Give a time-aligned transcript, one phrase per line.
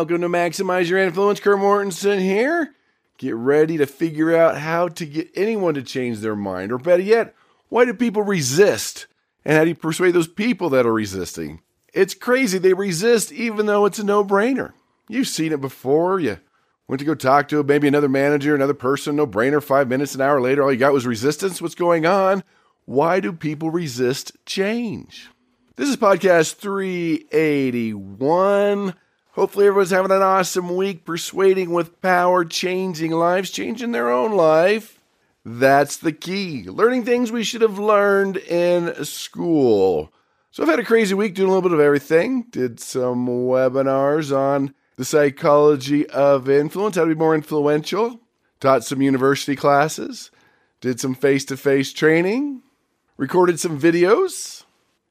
[0.00, 1.40] Welcome to Maximize Your Influence.
[1.40, 2.74] Kurt Mortensen here.
[3.18, 7.02] Get ready to figure out how to get anyone to change their mind, or better
[7.02, 7.34] yet,
[7.68, 9.08] why do people resist?
[9.44, 11.60] And how do you persuade those people that are resisting?
[11.92, 12.56] It's crazy.
[12.56, 14.72] They resist even though it's a no brainer.
[15.06, 16.18] You've seen it before.
[16.18, 16.38] You
[16.88, 19.62] went to go talk to maybe another manager, another person, no brainer.
[19.62, 21.60] Five minutes, an hour later, all you got was resistance.
[21.60, 22.42] What's going on?
[22.86, 25.28] Why do people resist change?
[25.76, 28.94] This is podcast 381.
[29.34, 35.00] Hopefully, everyone's having an awesome week, persuading with power, changing lives, changing their own life.
[35.44, 36.64] That's the key.
[36.64, 40.12] Learning things we should have learned in school.
[40.50, 42.46] So, I've had a crazy week doing a little bit of everything.
[42.50, 48.20] Did some webinars on the psychology of influence, how to be more influential.
[48.60, 50.30] Taught some university classes.
[50.82, 52.62] Did some face to face training.
[53.16, 54.64] Recorded some videos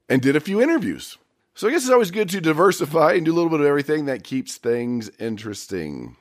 [0.08, 1.18] and did a few interviews.
[1.60, 4.06] So I guess it's always good to diversify and do a little bit of everything
[4.06, 6.16] that keeps things interesting.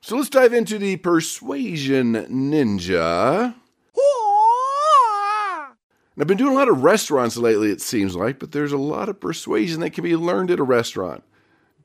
[0.00, 3.54] So let's dive into the persuasion ninja.
[6.18, 9.10] I've been doing a lot of restaurants lately, it seems like, but there's a lot
[9.10, 11.22] of persuasion that can be learned at a restaurant.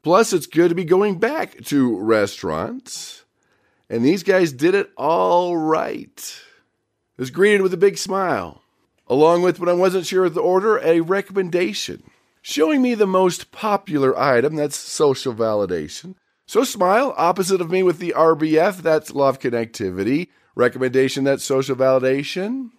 [0.02, 3.26] Plus, it's good to be going back to restaurants.
[3.90, 6.42] And these guys did it all right.
[7.18, 8.62] Was greeted with a big smile
[9.08, 12.04] along with, when I wasn't sure of the order, a recommendation
[12.44, 16.14] showing me the most popular item that's social validation.
[16.46, 20.28] So smile, opposite of me with the RBF, that's love connectivity.
[20.54, 22.70] Recommendation, that's social validation.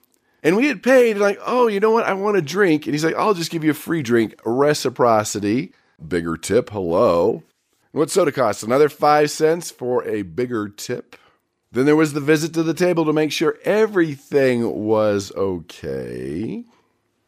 [0.44, 2.04] And we had paid, like, oh, you know what?
[2.04, 2.86] I want a drink.
[2.86, 4.38] And he's like, I'll just give you a free drink.
[4.44, 5.72] Reciprocity.
[6.06, 6.68] Bigger tip.
[6.68, 7.42] Hello.
[7.92, 8.62] What soda costs?
[8.62, 11.16] Another five cents for a bigger tip.
[11.72, 16.64] Then there was the visit to the table to make sure everything was okay.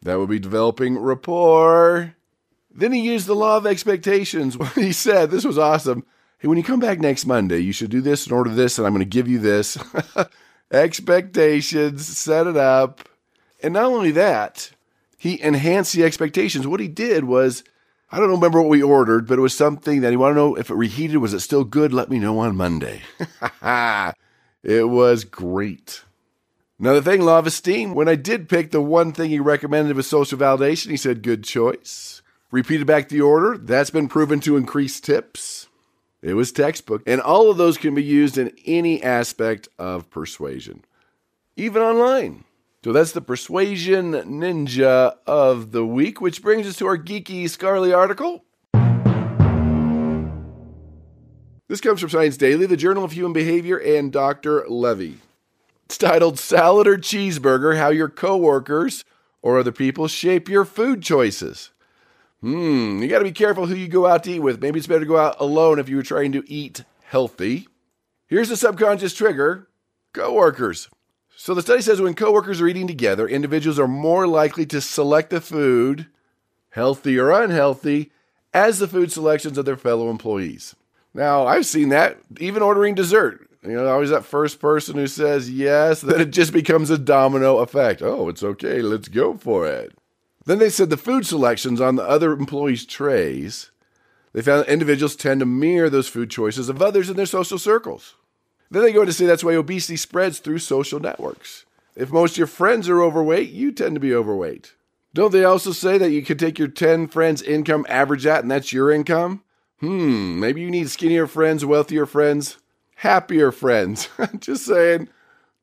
[0.03, 2.13] That would be developing rapport.
[2.77, 6.05] Then he used the law of expectations when he said, This was awesome.
[6.39, 8.85] Hey, when you come back next Monday, you should do this and order this, and
[8.85, 9.77] I'm going to give you this.
[10.71, 13.09] expectations, set it up.
[13.63, 14.69] And not only that,
[15.17, 16.67] he enhanced the expectations.
[16.67, 17.63] What he did was,
[18.11, 20.55] I don't remember what we ordered, but it was something that he wanted to know
[20.55, 21.91] if it reheated, was it still good?
[21.91, 23.01] Let me know on Monday.
[24.63, 26.03] It was great.
[26.77, 27.93] Another thing, law of esteem.
[27.93, 31.45] When I did pick the one thing he recommended was social validation, he said, good
[31.45, 32.21] choice.
[32.49, 33.57] Repeated back the order.
[33.57, 35.67] That's been proven to increase tips.
[36.21, 37.03] It was textbook.
[37.05, 40.85] And all of those can be used in any aspect of persuasion,
[41.55, 42.45] even online.
[42.83, 47.91] So that's the persuasion ninja of the week, which brings us to our geeky scholarly
[47.91, 48.45] article.
[51.67, 54.65] This comes from Science Daily, the Journal of Human Behavior, and Dr.
[54.69, 55.17] Levy.
[55.85, 59.03] It's titled Salad or Cheeseburger How Your Coworkers
[59.41, 61.71] or Other People Shape Your Food Choices.
[62.41, 64.61] Hmm, you got to be careful who you go out to eat with.
[64.61, 67.67] Maybe it's better to go out alone if you were trying to eat healthy.
[68.27, 69.67] Here's the subconscious trigger
[70.13, 70.89] coworkers.
[71.35, 75.29] So the study says when coworkers are eating together, individuals are more likely to select
[75.29, 76.07] the food,
[76.71, 78.11] healthy or unhealthy,
[78.53, 80.75] as the food selections of their fellow employees.
[81.13, 83.47] Now, I've seen that even ordering dessert.
[83.63, 87.57] You know, always that first person who says yes, then it just becomes a domino
[87.57, 88.01] effect.
[88.01, 89.93] Oh, it's okay, let's go for it.
[90.47, 93.69] Then they said the food selections on the other employees' trays,
[94.31, 97.57] they found that individuals tend to mirror those food choices of others in their social
[97.57, 98.15] circles.
[98.71, 101.65] Then they go on to say that's why obesity spreads through social networks.
[101.97, 104.73] If most of your friends are overweight, you tend to be overweight.
[105.13, 108.51] Don't they also say that you could take your 10 friends' income, average that, and
[108.51, 109.43] that's your income?
[109.81, 112.55] Hmm, maybe you need skinnier friends, wealthier friends,
[112.95, 114.07] happier friends.
[114.39, 115.09] Just saying,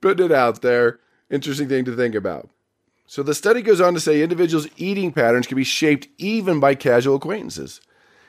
[0.02, 0.98] putting it out there.
[1.30, 2.50] Interesting thing to think about.
[3.06, 6.74] So the study goes on to say individuals' eating patterns can be shaped even by
[6.74, 7.80] casual acquaintances.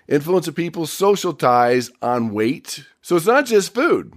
[0.08, 2.86] Influence of people's social ties on weight.
[3.02, 4.14] So it's not just food.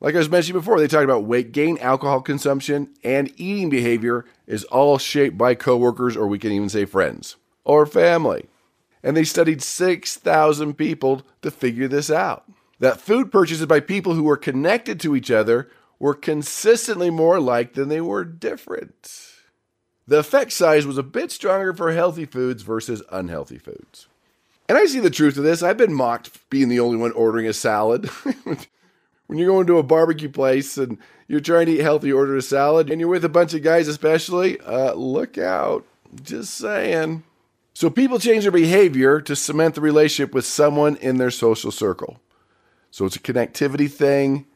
[0.00, 4.24] Like I was mentioning before, they talked about weight gain, alcohol consumption, and eating behavior
[4.46, 8.48] is all shaped by coworkers, or we can even say friends or family
[9.02, 12.44] and they studied 6,000 people to figure this out.
[12.80, 17.74] That food purchases by people who were connected to each other were consistently more alike
[17.74, 19.37] than they were different.
[20.08, 24.08] The effect size was a bit stronger for healthy foods versus unhealthy foods.
[24.66, 25.62] And I see the truth of this.
[25.62, 28.06] I've been mocked being the only one ordering a salad.
[29.26, 30.96] when you're going to a barbecue place and
[31.26, 33.86] you're trying to eat healthy, order a salad, and you're with a bunch of guys,
[33.86, 35.84] especially, uh, look out.
[36.22, 37.22] Just saying.
[37.74, 42.18] So people change their behavior to cement the relationship with someone in their social circle.
[42.90, 44.46] So it's a connectivity thing,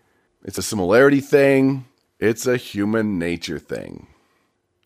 [0.43, 1.85] it's a similarity thing,
[2.19, 4.07] it's a human nature thing.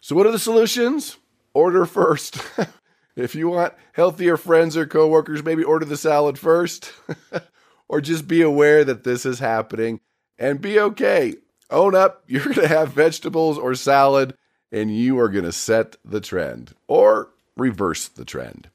[0.07, 1.17] So, what are the solutions?
[1.53, 2.39] Order first.
[3.17, 6.93] if you want healthier friends or coworkers, maybe order the salad first.
[7.89, 9.99] or just be aware that this is happening
[10.39, 11.35] and be okay.
[11.73, 14.35] Own up, you're going to have vegetables or salad
[14.71, 18.71] and you are going to set the trend or reverse the trend.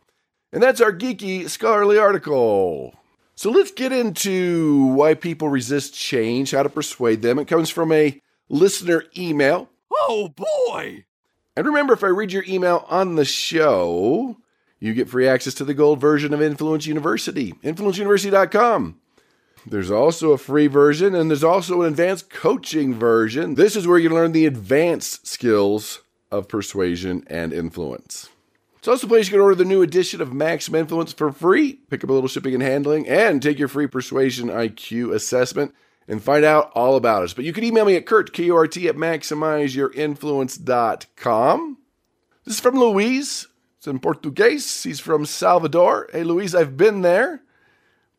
[0.51, 2.93] And that's our geeky scholarly article.
[3.35, 7.39] So let's get into why people resist change, how to persuade them.
[7.39, 8.19] It comes from a
[8.49, 9.69] listener email.
[9.93, 11.05] Oh boy!
[11.55, 14.37] And remember, if I read your email on the show,
[14.79, 18.99] you get free access to the gold version of Influence University, influenceuniversity.com.
[19.65, 23.55] There's also a free version and there's also an advanced coaching version.
[23.55, 26.01] This is where you learn the advanced skills
[26.31, 28.29] of persuasion and influence.
[28.77, 31.73] It's also a place you can order the new edition of Maximum Influence for free,
[31.91, 35.75] pick up a little shipping and handling, and take your free persuasion IQ assessment
[36.07, 37.33] and find out all about us.
[37.33, 41.77] But you can email me at Kurt, K-U-R-T, at maximizeyourinfluence.com.
[42.45, 43.47] This is from Luis.
[43.77, 44.83] It's in Portuguese.
[44.83, 46.07] He's from Salvador.
[46.11, 47.41] Hey, Luis, I've been there.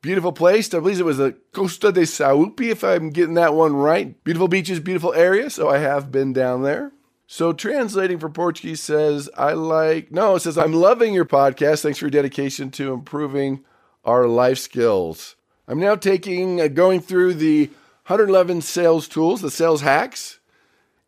[0.01, 0.75] Beautiful place.
[0.75, 4.23] I believe it was the Costa de Sauipe, if I'm getting that one right.
[4.25, 5.49] Beautiful beaches, beautiful area.
[5.51, 6.91] So I have been down there.
[7.29, 11.83] So translating for Portuguese says, I like, no, it says, I'm loving your podcast.
[11.83, 13.65] Thanks for your dedication to improving
[14.05, 15.37] our life skills.
[15.73, 17.69] I'm now taking, uh, going through the
[18.05, 20.39] 111 sales tools, the sales hacks,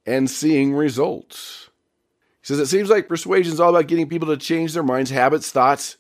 [0.07, 1.69] and seeing results.
[2.41, 5.11] He says, it seems like persuasion is all about getting people to change their minds,
[5.11, 5.99] habits, thoughts,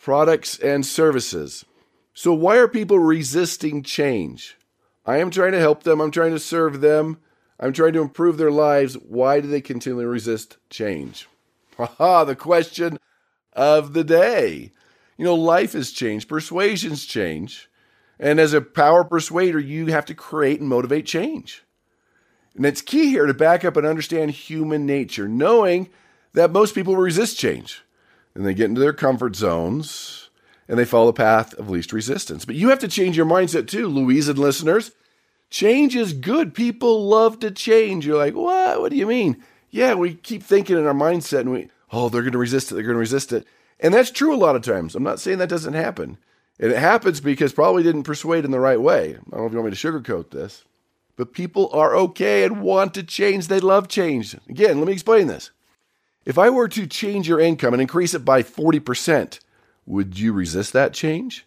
[0.00, 1.64] products, and services.
[2.12, 4.56] So, why are people resisting change?
[5.04, 7.18] I am trying to help them, I'm trying to serve them,
[7.58, 8.94] I'm trying to improve their lives.
[8.94, 11.26] Why do they continually resist change?
[11.76, 13.00] Haha, the question
[13.54, 14.70] of the day.
[15.18, 17.68] You know, life has changed, persuasions change.
[18.18, 21.64] And as a power persuader, you have to create and motivate change.
[22.56, 25.88] And it's key here to back up and understand human nature, knowing
[26.34, 27.82] that most people resist change
[28.34, 30.30] and they get into their comfort zones
[30.68, 32.44] and they follow the path of least resistance.
[32.44, 34.92] But you have to change your mindset too, Luis and listeners.
[35.50, 36.54] Change is good.
[36.54, 38.06] People love to change.
[38.06, 38.80] You're like, what?
[38.80, 39.42] What do you mean?
[39.70, 42.74] Yeah, we keep thinking in our mindset and we, oh, they're going to resist it.
[42.74, 43.46] They're going to resist it.
[43.80, 44.94] And that's true a lot of times.
[44.94, 46.18] I'm not saying that doesn't happen.
[46.58, 49.10] And it happens because probably didn't persuade in the right way.
[49.10, 50.64] I don't know if you want me to sugarcoat this.
[51.16, 53.48] But people are okay and want to change.
[53.48, 54.36] They love change.
[54.48, 55.50] Again, let me explain this.
[56.24, 59.40] If I were to change your income and increase it by 40%,
[59.86, 61.46] would you resist that change?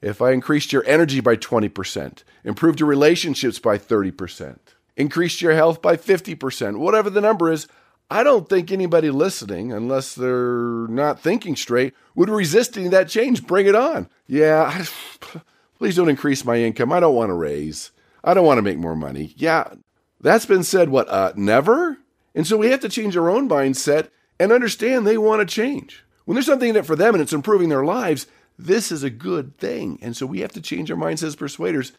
[0.00, 4.58] If I increased your energy by 20%, improved your relationships by 30%,
[4.96, 7.68] increased your health by 50%, whatever the number is,
[8.12, 13.46] I don't think anybody listening, unless they're not thinking straight, would resist any that change.
[13.46, 14.06] Bring it on.
[14.26, 14.84] Yeah,
[15.78, 16.92] please don't increase my income.
[16.92, 17.90] I don't want to raise.
[18.22, 19.32] I don't want to make more money.
[19.38, 19.72] Yeah,
[20.20, 21.96] that's been said, what, uh, never?
[22.34, 26.04] And so we have to change our own mindset and understand they want to change.
[26.26, 28.26] When there's something in it for them and it's improving their lives,
[28.58, 29.98] this is a good thing.
[30.02, 31.92] And so we have to change our minds as persuaders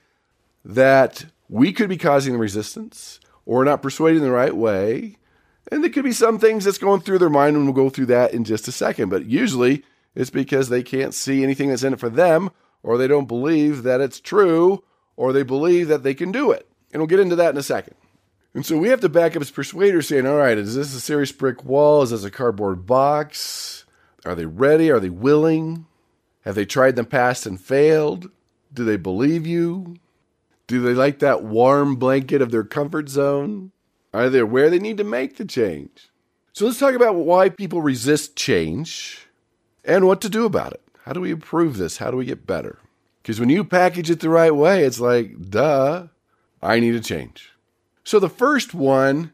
[0.64, 5.18] that we could be causing the resistance or not persuading the right way.
[5.72, 8.08] And there could be some things that's going through their mind, and we'll go through
[8.08, 9.10] that in just a second.
[9.10, 9.84] But usually
[10.16, 12.52] it's because they can't see anything that's in it for them,
[12.84, 14.84] or they don't believe that it's true,
[15.16, 16.68] or they believe that they can do it.
[16.92, 17.96] And we'll get into that in a second.
[18.54, 21.00] And so we have to back up as persuaders saying, all right, is this a
[21.00, 22.04] serious brick wall?
[22.04, 23.86] Is this a cardboard box?
[24.26, 24.92] Are they ready?
[24.92, 25.88] Are they willing?
[26.42, 28.30] Have they tried in the past and failed?
[28.72, 29.96] Do they believe you?
[30.68, 33.72] Do they like that warm blanket of their comfort zone?
[34.14, 36.10] Are they aware they need to make the change?
[36.54, 39.28] So let's talk about why people resist change
[39.84, 40.82] and what to do about it.
[41.04, 41.98] How do we improve this?
[41.98, 42.78] How do we get better?
[43.22, 46.08] Because when you package it the right way, it's like, duh,
[46.62, 47.52] I need a change.
[48.04, 49.32] So the first one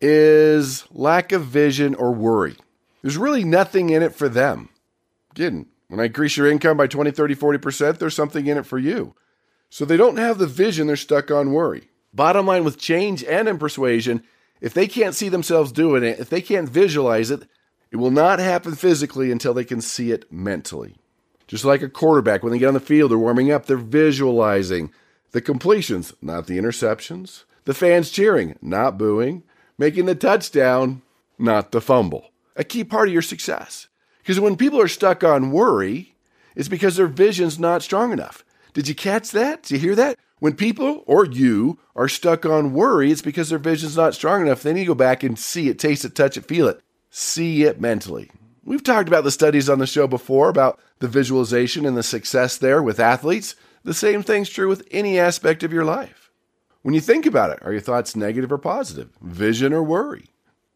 [0.00, 2.56] is lack of vision or worry.
[3.00, 4.68] There's really nothing in it for them.
[5.30, 8.78] Again, when I increase your income by 20, 30, 40%, there's something in it for
[8.78, 9.14] you.
[9.70, 11.88] So they don't have the vision, they're stuck on worry.
[12.14, 14.22] Bottom line with change and in persuasion,
[14.60, 17.46] if they can't see themselves doing it, if they can't visualize it,
[17.90, 20.96] it will not happen physically until they can see it mentally.
[21.46, 24.92] Just like a quarterback, when they get on the field, they're warming up, they're visualizing
[25.32, 29.42] the completions, not the interceptions, the fans cheering, not booing,
[29.76, 31.02] making the touchdown,
[31.38, 33.88] not the fumble a key part of your success.
[34.18, 36.14] Because when people are stuck on worry,
[36.54, 38.44] it's because their vision's not strong enough.
[38.72, 39.62] Did you catch that?
[39.62, 40.18] Did you hear that?
[40.42, 44.64] When people or you are stuck on worry, it's because their vision's not strong enough.
[44.64, 46.80] They need to go back and see it, taste it, touch it, feel it.
[47.10, 48.28] See it mentally.
[48.64, 52.58] We've talked about the studies on the show before about the visualization and the success
[52.58, 53.54] there with athletes.
[53.84, 56.32] The same thing's true with any aspect of your life.
[56.82, 59.10] When you think about it, are your thoughts negative or positive?
[59.22, 60.24] Vision or worry?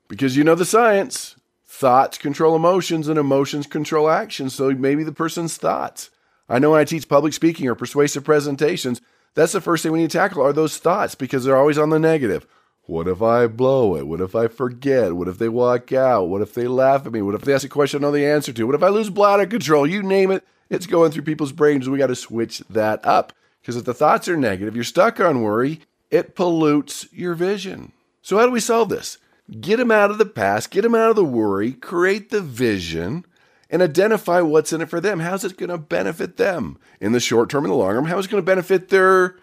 [0.07, 1.35] Because you know the science.
[1.67, 4.55] Thoughts control emotions and emotions control actions.
[4.55, 6.11] So maybe the person's thoughts.
[6.49, 9.01] I know when I teach public speaking or persuasive presentations,
[9.37, 11.91] that's the first thing we need to tackle are those thoughts because they're always on
[11.91, 12.47] the negative.
[12.87, 14.07] What if I blow it?
[14.07, 15.15] What if I forget?
[15.15, 16.29] What if they walk out?
[16.29, 17.21] What if they laugh at me?
[17.21, 18.65] What if they ask a question I don't know the answer to?
[18.65, 19.87] What if I lose bladder control?
[19.87, 21.89] You name it, it's going through people's brains.
[21.89, 23.33] We got to switch that up.
[23.61, 27.93] Because if the thoughts are negative, you're stuck on worry, it pollutes your vision.
[28.23, 29.19] So, how do we solve this?
[29.61, 33.25] Get them out of the past, get them out of the worry, create the vision,
[33.71, 35.21] and identify what's in it for them.
[35.21, 38.07] How's it going to benefit them in the short term and the long term?
[38.07, 39.37] How is it going to benefit their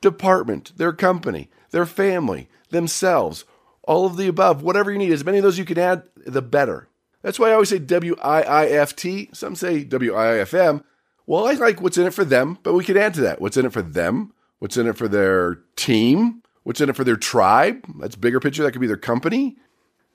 [0.00, 3.44] department, their company, their family, themselves,
[3.82, 5.12] all of the above, whatever you need.
[5.12, 6.88] As many of those you can add, the better.
[7.22, 9.28] That's why I always say W I I F T.
[9.32, 10.84] Some say W I I F M.
[11.26, 13.40] Well, I like what's in it for them, but we can add to that.
[13.40, 14.32] What's in it for them?
[14.58, 16.42] What's in it for their team?
[16.62, 17.84] What's in it for their tribe?
[17.98, 18.62] That's bigger picture.
[18.62, 19.56] That could be their company.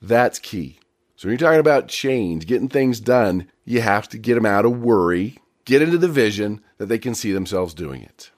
[0.01, 0.79] That's key.
[1.15, 4.65] So when you're talking about change, getting things done, you have to get them out
[4.65, 8.31] of worry, get into the vision that they can see themselves doing it.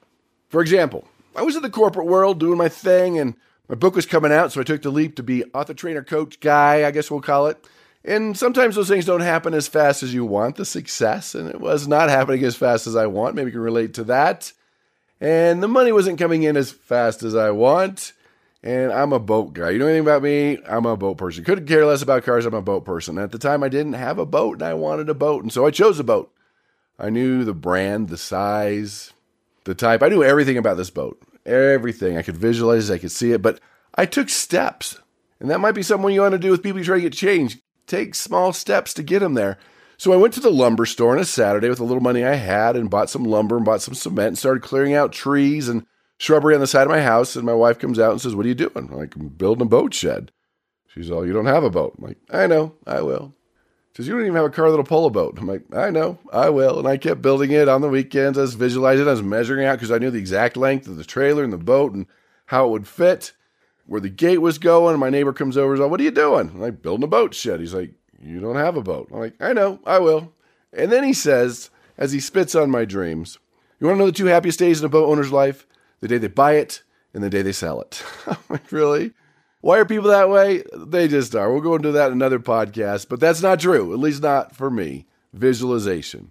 [0.48, 3.34] For example, I was in the corporate world doing my thing and
[3.68, 6.40] my book was coming out, so I took the leap to be author, trainer, coach,
[6.40, 7.62] guy, I guess we'll call it.
[8.04, 11.60] And sometimes those things don't happen as fast as you want, the success, and it
[11.60, 13.34] was not happening as fast as I want.
[13.34, 14.52] Maybe you can relate to that.
[15.20, 18.12] And the money wasn't coming in as fast as I want.
[18.62, 19.70] And I'm a boat guy.
[19.70, 20.58] You know anything about me?
[20.66, 21.44] I'm a boat person.
[21.44, 22.44] Couldn't care less about cars.
[22.44, 23.18] I'm a boat person.
[23.18, 25.42] At the time, I didn't have a boat and I wanted a boat.
[25.42, 26.32] And so I chose a boat.
[26.98, 29.12] I knew the brand, the size,
[29.62, 30.02] the type.
[30.02, 32.16] I knew everything about this boat everything.
[32.16, 33.60] I could visualize it, I could see it, but
[33.94, 34.98] I took steps.
[35.40, 37.60] And that might be something you want to do with people trying to get changed.
[37.86, 39.58] Take small steps to get them there.
[39.96, 42.34] So I went to the lumber store on a Saturday with the little money I
[42.34, 45.86] had and bought some lumber and bought some cement and started clearing out trees and
[46.18, 47.36] shrubbery on the side of my house.
[47.36, 48.72] And my wife comes out and says, What are you doing?
[48.76, 50.30] I'm like, I'm building a boat shed.
[50.88, 51.94] She's all, You don't have a boat.
[51.98, 53.34] I'm like, I know, I will.
[53.92, 55.38] She says, You don't even have a car that'll pull a boat.
[55.38, 56.78] I'm like, I know, I will.
[56.78, 58.38] And I kept building it on the weekends.
[58.38, 61.04] I was visualizing, I was measuring out because I knew the exact length of the
[61.04, 62.06] trailer and the boat and
[62.46, 63.32] how it would fit,
[63.86, 64.92] where the gate was going.
[64.94, 66.50] And my neighbor comes over and says, What are you doing?
[66.50, 67.60] I'm like, Building a boat shed.
[67.60, 69.08] He's like, You don't have a boat.
[69.12, 70.32] I'm like, I know, I will.
[70.72, 73.38] And then he says, as he spits on my dreams,
[73.80, 75.66] You want to know the two happiest days in a boat owner's life?
[76.00, 76.82] The day they buy it
[77.14, 78.02] and the day they sell it.
[78.70, 79.12] Really?
[79.60, 80.62] Why are people that way?
[80.76, 81.52] They just are.
[81.52, 84.70] We'll go into that in another podcast, but that's not true, at least not for
[84.70, 85.06] me.
[85.32, 86.30] Visualization.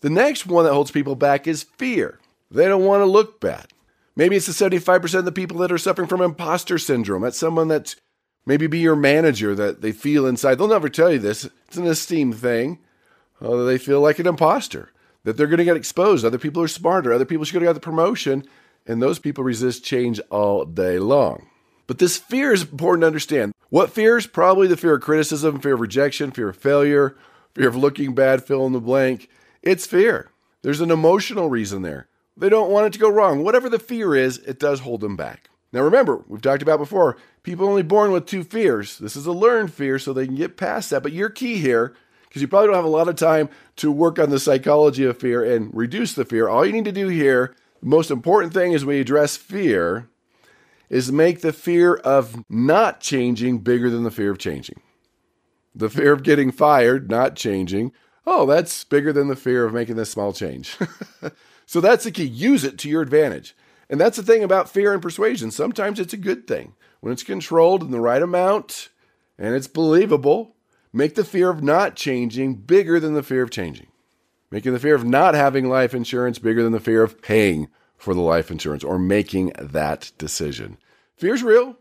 [0.00, 2.20] The next one that holds people back is fear.
[2.50, 3.68] They don't want to look bad.
[4.14, 7.22] Maybe it's the 75% of the people that are suffering from imposter syndrome.
[7.22, 7.96] That's someone that's
[8.44, 10.56] maybe be your manager that they feel inside.
[10.56, 11.44] They'll never tell you this.
[11.68, 12.78] It's an esteem thing.
[13.40, 14.90] Uh, they feel like an imposter,
[15.24, 16.24] that they're going to get exposed.
[16.24, 17.12] Other people are smarter.
[17.12, 18.44] Other people should have got the promotion.
[18.86, 21.48] And those people resist change all day long.
[21.86, 23.52] But this fear is important to understand.
[23.68, 24.26] What fears?
[24.26, 27.16] Probably the fear of criticism, fear of rejection, fear of failure,
[27.54, 29.28] fear of looking bad, fill in the blank.
[29.62, 30.30] It's fear.
[30.62, 32.08] There's an emotional reason there.
[32.36, 33.42] They don't want it to go wrong.
[33.42, 35.48] Whatever the fear is, it does hold them back.
[35.72, 38.98] Now remember, we've talked about before, people only born with two fears.
[38.98, 41.02] This is a learned fear, so they can get past that.
[41.02, 41.94] But your key here,
[42.28, 45.18] because you probably don't have a lot of time to work on the psychology of
[45.18, 46.48] fear and reduce the fear.
[46.48, 50.08] All you need to do here, the most important thing is we address fear,
[50.88, 54.80] is make the fear of not changing bigger than the fear of changing.
[55.74, 57.92] The fear of getting fired, not changing.
[58.26, 60.76] Oh, that's bigger than the fear of making this small change.
[61.66, 62.24] so that's the key.
[62.24, 63.54] Use it to your advantage.
[63.88, 65.50] And that's the thing about fear and persuasion.
[65.50, 66.74] Sometimes it's a good thing.
[67.00, 68.88] When it's controlled in the right amount
[69.38, 70.56] and it's believable,
[70.92, 73.86] make the fear of not changing bigger than the fear of changing.
[74.56, 78.14] Making the fear of not having life insurance bigger than the fear of paying for
[78.14, 80.78] the life insurance or making that decision.
[81.14, 81.76] Fear's real,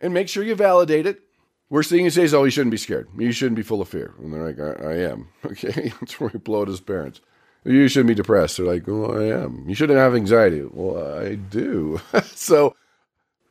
[0.00, 1.20] and make sure you validate it.
[1.68, 3.06] Worst thing you say is, oh, you shouldn't be scared.
[3.18, 4.14] You shouldn't be full of fear.
[4.18, 5.28] And they're like, I, I am.
[5.44, 7.20] Okay, that's where he blow at his parents.
[7.64, 8.56] You shouldn't be depressed.
[8.56, 9.66] They're like, well, I am.
[9.68, 10.64] You shouldn't have anxiety.
[10.66, 12.00] Well, I do.
[12.24, 12.74] so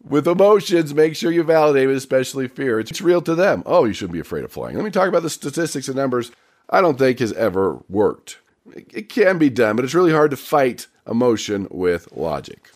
[0.04, 2.80] with emotions, make sure you validate it, especially fear.
[2.80, 3.62] It's real to them.
[3.68, 4.76] Oh, you shouldn't be afraid of flying.
[4.76, 6.32] Let me talk about the statistics and numbers
[6.68, 8.40] I don't think has ever worked.
[8.74, 12.72] It can be done, but it's really hard to fight emotion with logic.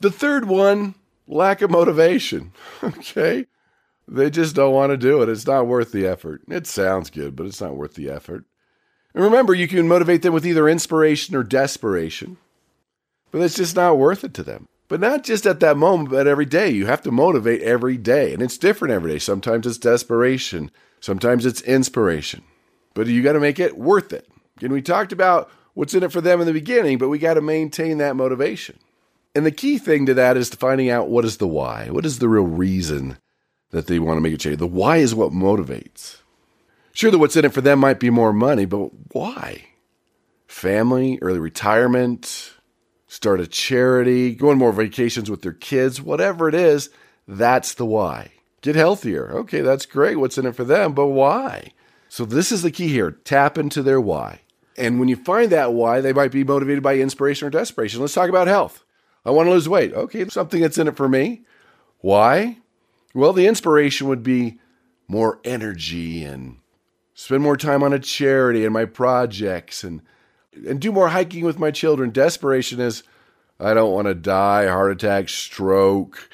[0.00, 0.94] The third one,
[1.28, 2.52] lack of motivation.
[2.82, 3.46] okay?
[4.08, 5.28] They just don't want to do it.
[5.28, 6.42] It's not worth the effort.
[6.48, 8.44] It sounds good, but it's not worth the effort.
[9.14, 12.36] And remember, you can motivate them with either inspiration or desperation,
[13.30, 14.68] but it's just not worth it to them.
[14.88, 16.70] But not just at that moment, but every day.
[16.70, 19.18] You have to motivate every day, and it's different every day.
[19.20, 22.42] Sometimes it's desperation, sometimes it's inspiration,
[22.94, 24.28] but you got to make it worth it.
[24.62, 27.34] And we talked about what's in it for them in the beginning, but we got
[27.34, 28.78] to maintain that motivation.
[29.34, 31.88] And the key thing to that is to finding out what is the why.
[31.90, 33.18] What is the real reason
[33.70, 34.58] that they want to make a change?
[34.58, 36.16] The why is what motivates.
[36.92, 39.64] Sure, that what's in it for them might be more money, but why?
[40.48, 42.52] Family, early retirement,
[43.06, 46.90] start a charity, go on more vacations with their kids, whatever it is,
[47.28, 48.32] that's the why.
[48.60, 49.30] Get healthier.
[49.30, 50.16] Okay, that's great.
[50.16, 51.72] What's in it for them, but why?
[52.08, 54.40] So, this is the key here tap into their why.
[54.80, 58.00] And when you find that why, they might be motivated by inspiration or desperation.
[58.00, 58.82] Let's talk about health.
[59.26, 59.92] I want to lose weight.
[59.92, 61.42] Okay, something that's in it for me.
[61.98, 62.56] Why?
[63.14, 64.58] Well, the inspiration would be
[65.06, 66.56] more energy and
[67.12, 70.00] spend more time on a charity and my projects and
[70.66, 72.10] and do more hiking with my children.
[72.10, 73.02] Desperation is
[73.60, 76.30] I don't want to die, heart attack, stroke,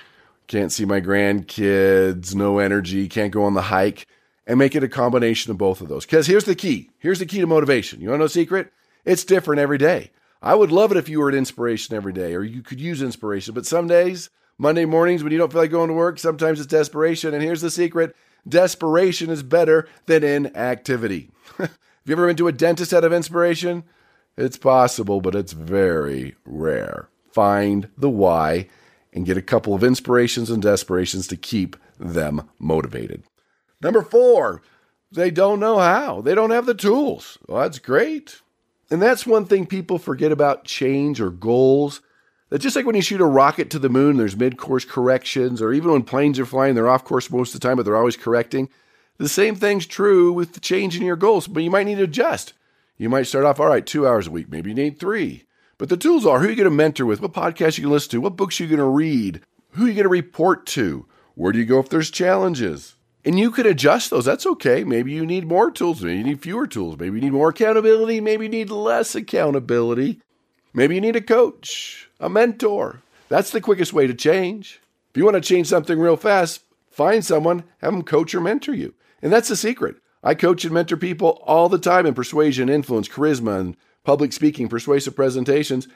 [0.47, 4.07] can't see my grandkids, no energy, can't go on the hike,
[4.47, 6.05] and make it a combination of both of those.
[6.05, 6.91] Because here's the key.
[6.99, 8.01] Here's the key to motivation.
[8.01, 8.73] You want to know secret?
[9.05, 10.11] It's different every day.
[10.43, 13.03] I would love it if you were an inspiration every day or you could use
[13.03, 16.61] inspiration, but some days, Monday mornings when you don't feel like going to work, sometimes
[16.61, 17.35] it's desperation.
[17.35, 18.15] And here's the secret
[18.49, 21.31] desperation is better than inactivity.
[21.59, 21.71] Have
[22.05, 23.85] you ever been to a dentist out of inspiration?
[24.37, 27.09] It's possible, but it's very rare.
[27.33, 28.69] Find the why
[29.13, 33.25] and get a couple of inspirations and desperations to keep them motivated.
[33.81, 34.63] Number four,
[35.13, 36.21] they don't know how.
[36.21, 37.39] They don't have the tools.
[37.47, 38.41] Well, that's great.
[38.91, 42.01] And that's one thing people forget about change or goals.
[42.51, 45.61] That just like when you shoot a rocket to the moon, there's mid course corrections,
[45.61, 47.97] or even when planes are flying, they're off course most of the time, but they're
[47.97, 48.69] always correcting.
[49.19, 52.05] The same thing's true with the change in your goals, but you might need to
[52.05, 52.53] adjust.
[52.99, 55.45] You might start off, all right, two hours a week, maybe you need three.
[55.79, 57.93] But the tools are who are you going to mentor with, what podcasts you can
[57.93, 61.07] listen to, what books you going to read, who are you going to report to,
[61.35, 62.96] where do you go if there's challenges.
[63.27, 64.25] And you could adjust those.
[64.25, 64.85] That's okay.
[64.85, 66.01] Maybe you need more tools.
[66.01, 66.97] Maybe you need fewer tools.
[66.97, 68.21] Maybe you need more accountability.
[68.21, 70.21] Maybe you need less accountability.
[70.73, 73.03] Maybe you need a coach, a mentor.
[73.29, 74.81] That's the quickest way to change.
[75.11, 78.75] If you want to change something real fast, find someone, have them coach or mentor
[78.75, 78.95] you.
[79.21, 79.97] And that's the secret.
[80.23, 84.69] I coach and mentor people all the time in persuasion, influence, charisma, and public speaking,
[84.69, 85.89] persuasive presentations.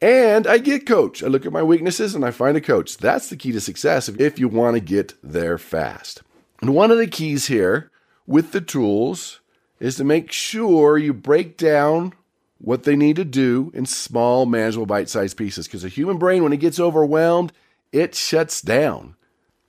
[0.00, 1.22] And I get coach.
[1.22, 2.96] I look at my weaknesses and I find a coach.
[2.96, 6.22] That's the key to success if you want to get there fast.
[6.60, 7.90] And one of the keys here
[8.26, 9.40] with the tools
[9.80, 12.12] is to make sure you break down
[12.58, 15.66] what they need to do in small, manageable, bite sized pieces.
[15.66, 17.52] Because the human brain, when it gets overwhelmed,
[17.92, 19.14] it shuts down.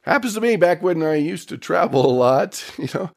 [0.01, 2.63] Happens to me back when I used to travel a lot.
[2.79, 3.11] You know,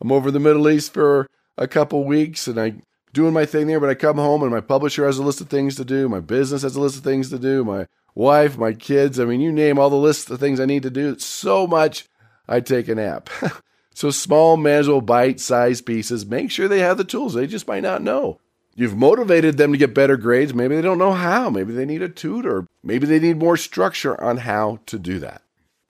[0.00, 3.80] I'm over the Middle East for a couple weeks and I'm doing my thing there,
[3.80, 6.20] but I come home and my publisher has a list of things to do, my
[6.20, 9.50] business has a list of things to do, my wife, my kids, I mean, you
[9.50, 11.10] name all the list of things I need to do.
[11.10, 12.04] It's so much
[12.48, 13.28] I take a nap.
[13.94, 16.26] so small, manageable, bite-sized pieces.
[16.26, 17.34] Make sure they have the tools.
[17.34, 18.40] They just might not know.
[18.74, 20.54] You've motivated them to get better grades.
[20.54, 21.50] Maybe they don't know how.
[21.50, 22.66] Maybe they need a tutor.
[22.82, 25.42] Maybe they need more structure on how to do that.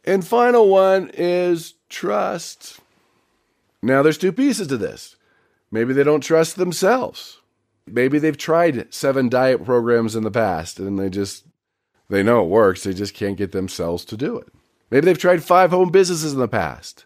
[0.05, 2.81] And final one is trust.
[3.83, 5.16] Now there's two pieces to this.
[5.71, 7.40] Maybe they don't trust themselves.
[7.87, 11.44] Maybe they've tried seven diet programs in the past and they just
[12.09, 14.49] they know it works, they just can't get themselves to do it.
[14.90, 17.05] Maybe they've tried five home businesses in the past.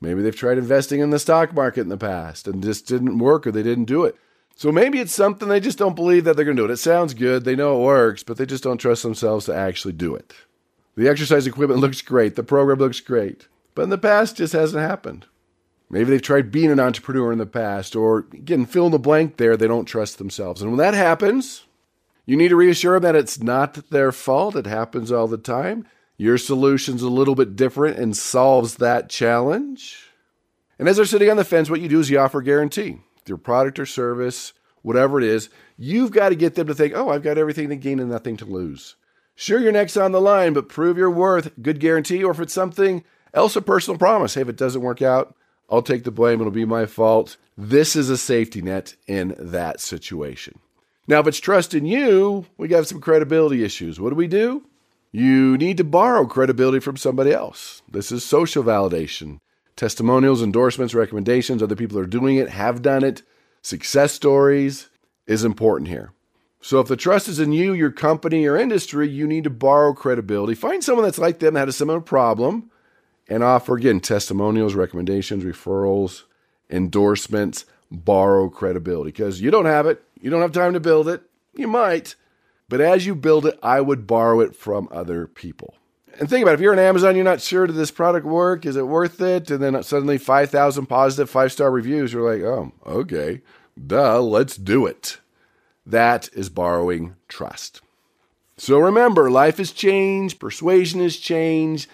[0.00, 3.46] Maybe they've tried investing in the stock market in the past and just didn't work
[3.46, 4.16] or they didn't do it.
[4.56, 6.72] So maybe it's something they just don't believe that they're going to do it.
[6.72, 9.94] It sounds good, they know it works, but they just don't trust themselves to actually
[9.94, 10.34] do it.
[10.96, 14.82] The exercise equipment looks great, the program looks great, but in the past just hasn't
[14.82, 15.26] happened.
[15.90, 19.38] Maybe they've tried being an entrepreneur in the past, or again, fill in the blank
[19.38, 20.62] there, they don't trust themselves.
[20.62, 21.64] And when that happens,
[22.26, 24.56] you need to reassure them that it's not their fault.
[24.56, 25.86] It happens all the time.
[26.24, 30.08] Your solution's a little bit different and solves that challenge.
[30.78, 33.00] And as they're sitting on the fence, what you do is you offer guarantee.
[33.26, 37.10] Your product or service, whatever it is, you've got to get them to think, oh,
[37.10, 38.96] I've got everything to gain and nothing to lose.
[39.34, 42.54] Sure, you're next on the line, but prove your worth, good guarantee, or if it's
[42.54, 44.32] something else, a personal promise.
[44.32, 45.36] Hey, if it doesn't work out,
[45.68, 46.40] I'll take the blame.
[46.40, 47.36] It'll be my fault.
[47.54, 50.58] This is a safety net in that situation.
[51.06, 54.00] Now, if it's trust in you, we got some credibility issues.
[54.00, 54.64] What do we do?
[55.16, 57.82] You need to borrow credibility from somebody else.
[57.88, 59.38] This is social validation.
[59.76, 63.22] Testimonials, endorsements, recommendations, other people are doing it, have done it.
[63.62, 64.90] Success stories
[65.28, 66.10] is important here.
[66.60, 69.94] So if the trust is in you, your company, or industry, you need to borrow
[69.94, 70.56] credibility.
[70.56, 72.72] Find someone that's like them, that had a similar problem,
[73.28, 76.24] and offer again testimonials, recommendations, referrals,
[76.68, 80.02] endorsements, borrow credibility because you don't have it.
[80.20, 81.22] You don't have time to build it.
[81.54, 82.16] You might.
[82.68, 85.74] But as you build it, I would borrow it from other people.
[86.18, 88.64] And think about it, if you're on Amazon, you're not sure does this product work?
[88.64, 89.50] Is it worth it?
[89.50, 92.12] And then suddenly 5,000 positive five star reviews.
[92.12, 93.42] You're like, oh, okay,
[93.86, 95.18] duh, let's do it.
[95.84, 97.82] That is borrowing trust.
[98.56, 101.88] So remember, life has changed, persuasion has changed.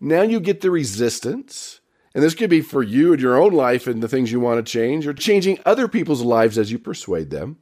[0.00, 1.80] Now you get the resistance.
[2.14, 4.64] And this could be for you and your own life and the things you want
[4.64, 7.58] to change, or changing other people's lives as you persuade them.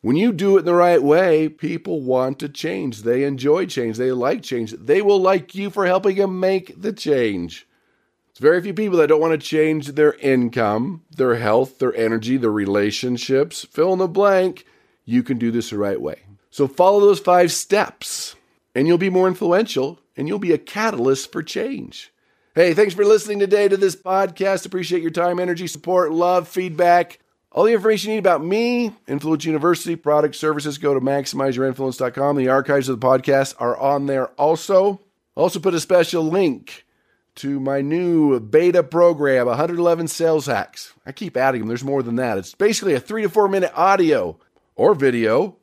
[0.00, 3.02] When you do it the right way, people want to change.
[3.02, 3.96] They enjoy change.
[3.96, 4.72] They like change.
[4.72, 7.66] They will like you for helping them make the change.
[8.30, 12.36] It's very few people that don't want to change their income, their health, their energy,
[12.36, 13.64] their relationships.
[13.64, 14.64] Fill in the blank.
[15.04, 16.22] You can do this the right way.
[16.50, 18.36] So follow those five steps,
[18.76, 22.12] and you'll be more influential and you'll be a catalyst for change.
[22.54, 24.66] Hey, thanks for listening today to this podcast.
[24.66, 27.20] Appreciate your time, energy, support, love, feedback.
[27.50, 32.36] All the information you need about me, Influence University, product services, go to maximizeyourinfluence.com.
[32.36, 35.00] The archives of the podcast are on there also.
[35.34, 36.84] Also, put a special link
[37.36, 40.92] to my new beta program, 111 sales hacks.
[41.06, 42.36] I keep adding them, there's more than that.
[42.36, 44.36] It's basically a three to four minute audio
[44.74, 45.56] or video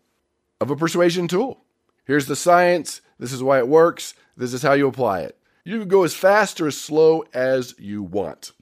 [0.62, 1.62] of a persuasion tool.
[2.06, 5.38] Here's the science, this is why it works, this is how you apply it.
[5.66, 8.54] You can go as fast or as slow as you want.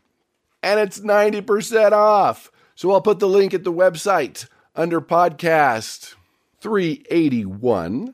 [0.63, 2.51] And it's 90% off.
[2.75, 6.15] So I'll put the link at the website under podcast
[6.59, 8.13] 381.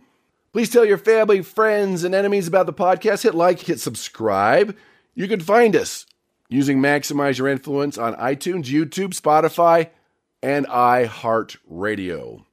[0.51, 3.23] Please tell your family, friends, and enemies about the podcast.
[3.23, 4.75] Hit like, hit subscribe.
[5.13, 6.05] You can find us
[6.49, 9.89] using Maximize Your Influence on iTunes, YouTube, Spotify,
[10.41, 12.43] and iHeartRadio.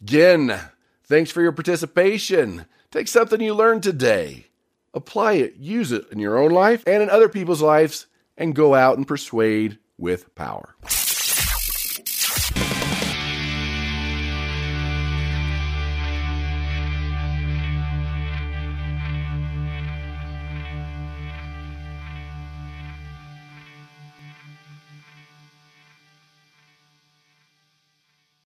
[0.00, 0.60] Again,
[1.04, 2.66] thanks for your participation.
[2.90, 4.46] Take something you learned today,
[4.94, 8.74] apply it, use it in your own life and in other people's lives, and go
[8.74, 10.76] out and persuade with power.